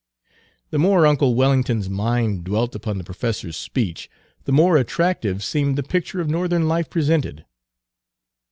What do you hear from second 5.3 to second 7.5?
seemed the picture of Northern life presented.